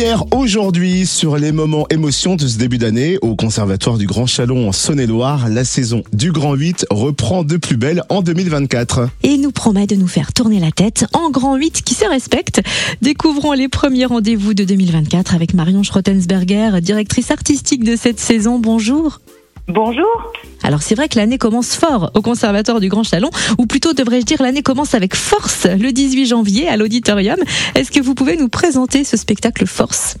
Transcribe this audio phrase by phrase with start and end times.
[0.00, 4.66] Lumière aujourd'hui sur les moments émotions de ce début d'année au Conservatoire du Grand Chalon
[4.66, 5.50] en Saône-et-Loire.
[5.50, 9.10] La saison du Grand 8 reprend de plus belle en 2024.
[9.24, 12.62] Et nous promet de nous faire tourner la tête en Grand 8 qui se respecte.
[13.02, 18.58] Découvrons les premiers rendez-vous de 2024 avec Marion Schrottensberger, directrice artistique de cette saison.
[18.58, 19.20] Bonjour.
[19.68, 20.32] Bonjour.
[20.62, 24.26] Alors c'est vrai que l'année commence fort au Conservatoire du Grand Chalon, ou plutôt devrais-je
[24.26, 27.38] dire l'année commence avec force le 18 janvier à l'auditorium.
[27.74, 30.16] Est-ce que vous pouvez nous présenter ce spectacle Force?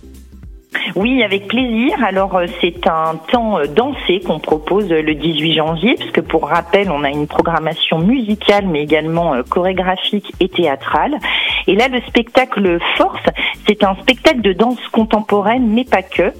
[0.94, 1.92] Oui, avec plaisir.
[2.04, 6.90] Alors euh, c'est un temps euh, dansé qu'on propose le 18 janvier, puisque pour rappel,
[6.90, 11.18] on a une programmation musicale, mais également euh, chorégraphique et théâtrale.
[11.66, 13.22] Et là, le spectacle Force,
[13.80, 16.32] c'est un spectacle de danse contemporaine, mais pas que,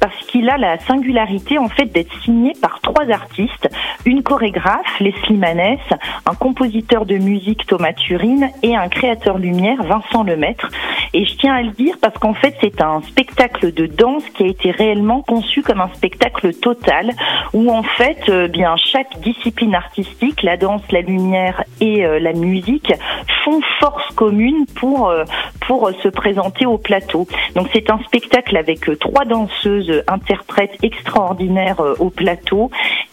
[0.00, 3.68] parce qu'il a la singularité en fait d'être signé par trois artistes,
[4.04, 5.78] une chorégraphe, Leslie Manès,
[6.26, 10.68] un compositeur de musique, Thomas Turine, et un créateur lumière, Vincent Lemaître.
[11.14, 14.42] Et je tiens à le dire parce qu'en fait, c'est un spectacle de danse qui
[14.42, 17.12] a été réellement conçu comme un spectacle total,
[17.54, 22.32] où en fait, euh, bien chaque discipline artistique, la danse, la lumière et euh, la
[22.32, 22.92] musique,
[23.80, 25.24] force commune pour euh,
[25.66, 27.26] pour se présenter au plateau.
[27.54, 32.70] Donc c'est un spectacle avec trois danseuses interprètes extraordinaires au plateau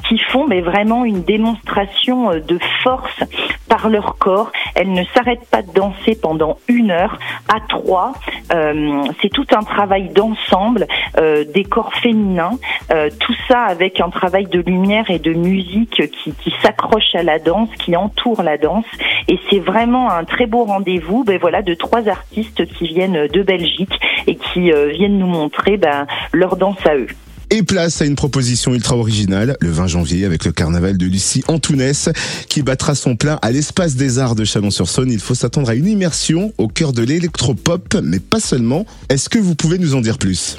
[0.08, 3.24] qui font mais vraiment une démonstration de force
[3.68, 4.52] par leur corps.
[4.76, 7.18] Elles ne s'arrêtent pas de danser pendant une heure
[7.54, 8.14] à trois.
[8.54, 12.58] Euh, c'est tout un travail d'ensemble, euh, des corps féminins,
[12.92, 17.40] euh, tout ça avec un travail de lumière et de musique qui s'accroche à la
[17.40, 18.86] danse, qui entoure la danse.
[19.28, 21.24] Et c'est vraiment un très beau rendez-vous.
[21.24, 23.94] Ben voilà, de trois artistes qui viennent de Belgique
[24.28, 27.08] et qui viennent nous montrer ben, leur danse à eux.
[27.52, 31.44] Et place à une proposition ultra originale, le 20 janvier, avec le carnaval de Lucie
[31.48, 32.10] Antounès,
[32.50, 35.12] qui battra son plein à l'espace des arts de Chalon-sur-Saône.
[35.12, 38.86] Il faut s'attendre à une immersion au cœur de l'électropop, mais pas seulement.
[39.10, 40.58] Est-ce que vous pouvez nous en dire plus?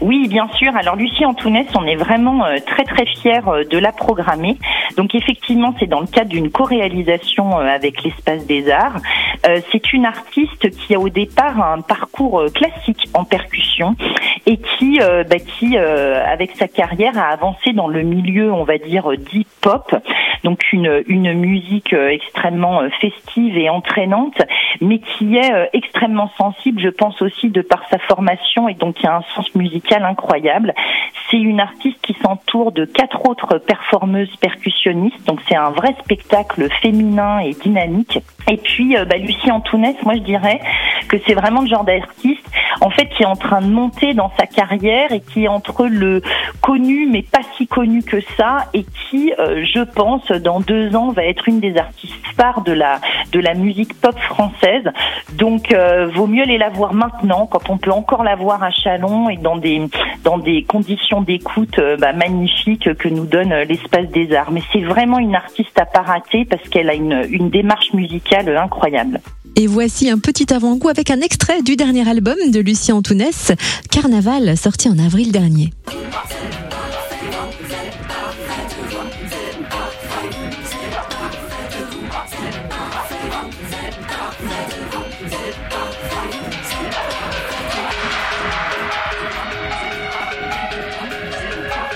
[0.00, 0.74] Oui, bien sûr.
[0.76, 4.56] Alors Lucie Antounès, on est vraiment euh, très très fiers euh, de la programmer.
[4.96, 9.00] Donc effectivement, c'est dans le cadre d'une co-réalisation euh, avec l'Espace des Arts.
[9.70, 13.94] C'est une artiste qui a au départ un parcours classique en percussion
[14.46, 19.10] et qui, bah, qui avec sa carrière, a avancé dans le milieu, on va dire,
[19.18, 19.94] deep pop
[20.44, 24.40] donc une, une musique extrêmement festive et entraînante,
[24.80, 28.96] mais qui est euh, extrêmement sensible, je pense aussi de par sa formation et donc
[28.96, 30.74] qui a un sens musical incroyable.
[31.30, 36.68] C'est une artiste qui s'entoure de quatre autres performeuses percussionnistes, donc c'est un vrai spectacle
[36.80, 38.18] féminin et dynamique.
[38.50, 40.60] Et puis bah, Lucie Antounès, moi je dirais
[41.06, 42.44] que c'est vraiment le genre d'artiste
[42.80, 45.86] en fait qui est en train de monter dans sa carrière et qui est entre
[45.86, 46.22] le
[46.60, 51.24] connu mais pas si connu que ça et qui, je pense, dans deux ans, va
[51.24, 53.00] être une des artistes phares de la,
[53.32, 54.84] de la musique pop française.
[55.34, 58.70] Donc, euh, vaut mieux aller la voir maintenant, quand on peut encore la voir à
[58.70, 59.82] Chalon et dans des,
[60.22, 64.50] dans des conditions d'écoute euh, bah, magnifiques que nous donne euh, l'espace des arts.
[64.50, 68.56] Mais c'est vraiment une artiste à pas rater parce qu'elle a une, une démarche musicale
[68.56, 69.20] incroyable.
[69.56, 73.52] Et voici un petit avant-goût avec un extrait du dernier album de Lucie Antounès,
[73.90, 75.70] Carnaval, sorti en avril dernier.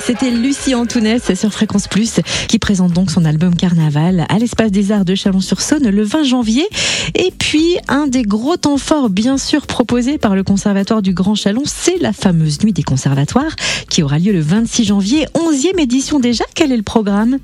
[0.09, 4.91] C'était Lucie Antounès sur Fréquence Plus qui présente donc son album Carnaval à l'Espace des
[4.91, 6.67] Arts de Chalon-sur-Saône le 20 janvier.
[7.15, 11.35] Et puis, un des gros temps forts, bien sûr, proposés par le Conservatoire du Grand
[11.35, 13.55] Chalon, c'est la fameuse Nuit des Conservatoires
[13.91, 16.45] qui aura lieu le 26 janvier, 11e édition déjà.
[16.55, 17.37] Quel est le programme?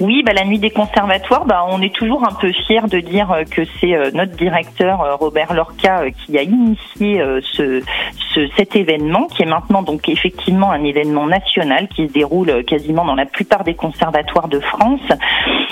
[0.00, 3.30] Oui, bah, la nuit des conservatoires, bah, on est toujours un peu fier de dire
[3.30, 7.82] euh, que c'est euh, notre directeur euh, Robert Lorca qui a initié ce,
[8.34, 13.04] ce, cet événement, qui est maintenant donc effectivement un événement national qui se déroule quasiment
[13.04, 15.00] dans la plupart des conservatoires de France.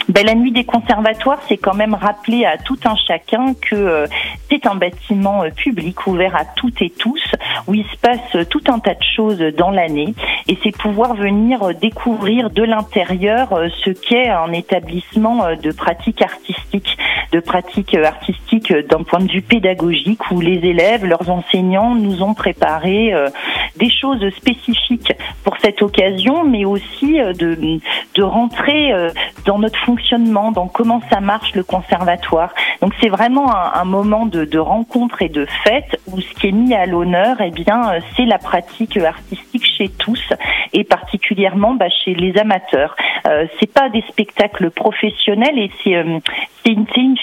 [0.08, 4.06] Bah, la nuit des conservatoires, c'est quand même rappeler à tout un chacun que
[4.50, 7.22] c'est un bâtiment public ouvert à toutes et tous,
[7.66, 10.14] où il se passe tout un tas de choses dans l'année,
[10.48, 13.48] et c'est pouvoir venir découvrir de l'intérieur
[13.84, 16.96] ce qu'est un établissement euh, de pratiques artistiques,
[17.32, 21.94] de pratiques euh, artistiques euh, d'un point de vue pédagogique où les élèves, leurs enseignants
[21.94, 23.12] nous ont préparé
[23.76, 25.12] des choses spécifiques
[25.44, 27.78] pour cette occasion, mais aussi de,
[28.14, 28.92] de rentrer
[29.44, 32.54] dans notre fonctionnement, dans comment ça marche le conservatoire.
[32.80, 36.52] Donc c'est vraiment un, moment de, de, rencontre et de fête où ce qui est
[36.52, 40.22] mis à l'honneur, eh bien, c'est la pratique artistique chez tous
[40.72, 42.96] et particulièrement bah, chez les amateurs.
[43.26, 46.18] Euh, c'est pas des spectacles professionnels et c'est euh,
[46.64, 47.16] c'est une, une,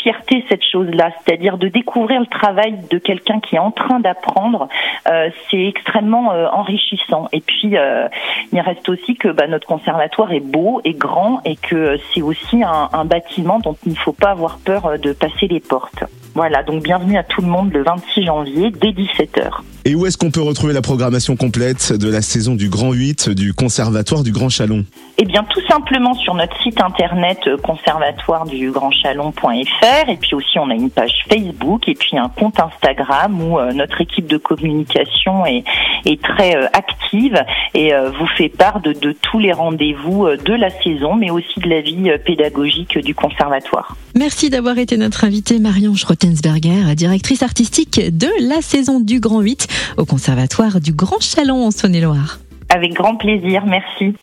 [0.50, 4.68] cette chose-là, c'est-à-dire de découvrir le travail de quelqu'un qui est en train d'apprendre.
[5.10, 7.28] Euh, c'est extrêmement euh, enrichissant.
[7.32, 8.08] Et puis euh,
[8.52, 12.64] il reste aussi que bah, notre conservatoire est beau et grand et que c'est aussi
[12.64, 16.04] un, un bâtiment dont il ne faut pas avoir peur de passer les portes.
[16.36, 19.62] Voilà, donc bienvenue à tout le monde le 26 janvier dès 17h.
[19.86, 23.30] Et où est-ce qu'on peut retrouver la programmation complète de la saison du Grand 8
[23.30, 24.84] du Conservatoire du Grand Chalon?
[25.18, 30.10] Eh bien, tout simplement sur notre site internet euh, conservatoire du Grand Chalon.fr.
[30.10, 33.72] Et puis aussi, on a une page Facebook et puis un compte Instagram où euh,
[33.72, 35.64] notre équipe de communication est,
[36.06, 37.40] est très euh, active
[37.76, 41.70] et vous fait part de, de tous les rendez-vous de la saison, mais aussi de
[41.70, 43.96] la vie pédagogique du conservatoire.
[44.16, 45.94] Merci d'avoir été notre invitée Marion
[46.26, 49.68] Schrottensberger, directrice artistique de la saison du Grand 8
[49.98, 52.40] au Conservatoire du Grand Chalon en Saône-et-Loire.
[52.70, 54.14] Avec grand plaisir, merci.